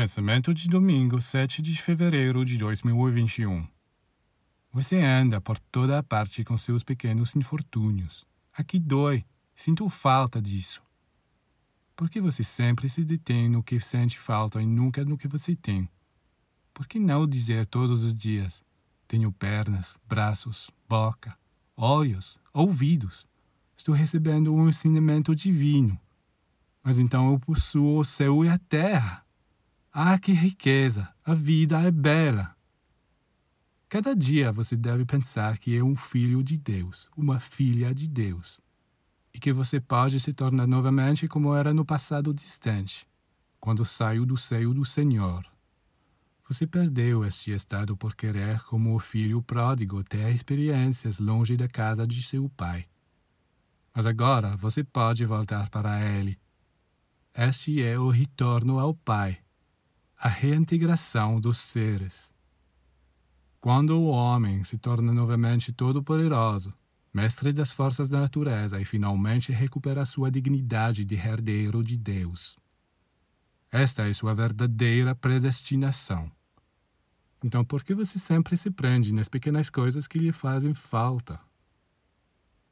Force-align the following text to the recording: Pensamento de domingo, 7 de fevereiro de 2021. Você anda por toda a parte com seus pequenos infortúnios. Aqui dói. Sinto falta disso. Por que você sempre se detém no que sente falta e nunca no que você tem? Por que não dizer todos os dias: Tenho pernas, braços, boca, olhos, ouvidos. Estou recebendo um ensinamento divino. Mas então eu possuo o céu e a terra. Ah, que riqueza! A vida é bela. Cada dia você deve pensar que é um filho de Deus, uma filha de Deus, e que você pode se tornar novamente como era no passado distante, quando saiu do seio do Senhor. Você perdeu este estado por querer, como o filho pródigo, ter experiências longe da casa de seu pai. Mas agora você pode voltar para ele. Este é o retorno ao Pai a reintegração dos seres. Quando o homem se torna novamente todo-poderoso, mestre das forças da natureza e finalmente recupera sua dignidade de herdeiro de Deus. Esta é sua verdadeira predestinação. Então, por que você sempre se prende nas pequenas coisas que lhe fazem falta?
Pensamento 0.00 0.54
de 0.54 0.66
domingo, 0.66 1.20
7 1.20 1.60
de 1.60 1.76
fevereiro 1.76 2.42
de 2.42 2.56
2021. 2.56 3.68
Você 4.72 4.96
anda 4.96 5.42
por 5.42 5.58
toda 5.58 5.98
a 5.98 6.02
parte 6.02 6.42
com 6.42 6.56
seus 6.56 6.82
pequenos 6.82 7.36
infortúnios. 7.36 8.26
Aqui 8.50 8.78
dói. 8.78 9.26
Sinto 9.54 9.86
falta 9.90 10.40
disso. 10.40 10.82
Por 11.94 12.08
que 12.08 12.18
você 12.18 12.42
sempre 12.42 12.88
se 12.88 13.04
detém 13.04 13.46
no 13.50 13.62
que 13.62 13.78
sente 13.78 14.18
falta 14.18 14.62
e 14.62 14.66
nunca 14.66 15.04
no 15.04 15.18
que 15.18 15.28
você 15.28 15.54
tem? 15.54 15.86
Por 16.72 16.88
que 16.88 16.98
não 16.98 17.26
dizer 17.26 17.66
todos 17.66 18.02
os 18.02 18.14
dias: 18.14 18.64
Tenho 19.06 19.30
pernas, 19.30 19.98
braços, 20.08 20.70
boca, 20.88 21.36
olhos, 21.76 22.38
ouvidos. 22.54 23.28
Estou 23.76 23.94
recebendo 23.94 24.54
um 24.54 24.66
ensinamento 24.66 25.36
divino. 25.36 26.00
Mas 26.82 26.98
então 26.98 27.30
eu 27.30 27.38
possuo 27.38 27.98
o 27.98 28.04
céu 28.04 28.42
e 28.42 28.48
a 28.48 28.56
terra. 28.56 29.26
Ah, 29.92 30.16
que 30.20 30.30
riqueza! 30.30 31.12
A 31.24 31.34
vida 31.34 31.80
é 31.80 31.90
bela. 31.90 32.54
Cada 33.88 34.14
dia 34.14 34.52
você 34.52 34.76
deve 34.76 35.04
pensar 35.04 35.58
que 35.58 35.76
é 35.76 35.82
um 35.82 35.96
filho 35.96 36.44
de 36.44 36.56
Deus, 36.56 37.10
uma 37.16 37.40
filha 37.40 37.92
de 37.92 38.06
Deus, 38.06 38.60
e 39.34 39.40
que 39.40 39.52
você 39.52 39.80
pode 39.80 40.20
se 40.20 40.32
tornar 40.32 40.68
novamente 40.68 41.26
como 41.26 41.56
era 41.56 41.74
no 41.74 41.84
passado 41.84 42.32
distante, 42.32 43.04
quando 43.58 43.84
saiu 43.84 44.24
do 44.24 44.36
seio 44.36 44.72
do 44.72 44.84
Senhor. 44.84 45.44
Você 46.48 46.68
perdeu 46.68 47.24
este 47.24 47.50
estado 47.50 47.96
por 47.96 48.14
querer, 48.14 48.62
como 48.62 48.94
o 48.94 49.00
filho 49.00 49.42
pródigo, 49.42 50.04
ter 50.04 50.32
experiências 50.32 51.18
longe 51.18 51.56
da 51.56 51.66
casa 51.66 52.06
de 52.06 52.22
seu 52.22 52.48
pai. 52.50 52.86
Mas 53.92 54.06
agora 54.06 54.56
você 54.56 54.84
pode 54.84 55.24
voltar 55.26 55.68
para 55.68 56.00
ele. 56.00 56.38
Este 57.34 57.82
é 57.82 57.98
o 57.98 58.08
retorno 58.08 58.78
ao 58.78 58.94
Pai 58.94 59.40
a 60.22 60.28
reintegração 60.28 61.40
dos 61.40 61.56
seres. 61.56 62.30
Quando 63.58 63.98
o 63.98 64.08
homem 64.08 64.62
se 64.64 64.76
torna 64.76 65.14
novamente 65.14 65.72
todo-poderoso, 65.72 66.74
mestre 67.10 67.54
das 67.54 67.72
forças 67.72 68.10
da 68.10 68.20
natureza 68.20 68.78
e 68.78 68.84
finalmente 68.84 69.50
recupera 69.50 70.04
sua 70.04 70.30
dignidade 70.30 71.06
de 71.06 71.14
herdeiro 71.14 71.82
de 71.82 71.96
Deus. 71.96 72.58
Esta 73.72 74.06
é 74.06 74.12
sua 74.12 74.34
verdadeira 74.34 75.14
predestinação. 75.14 76.30
Então, 77.42 77.64
por 77.64 77.82
que 77.82 77.94
você 77.94 78.18
sempre 78.18 78.58
se 78.58 78.70
prende 78.70 79.14
nas 79.14 79.26
pequenas 79.26 79.70
coisas 79.70 80.06
que 80.06 80.18
lhe 80.18 80.32
fazem 80.32 80.74
falta? 80.74 81.40